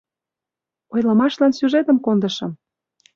—Ойлымашлан 0.93 1.51
сюжетым 1.57 1.97
кондышым! 2.05 2.51